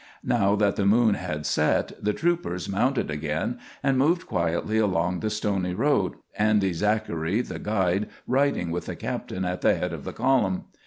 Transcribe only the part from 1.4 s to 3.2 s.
set, the troopers mounted